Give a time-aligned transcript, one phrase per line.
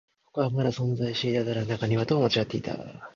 [0.25, 1.45] ここはまだ存在していた。
[1.45, 3.09] ただ、中庭も昔と違っていた。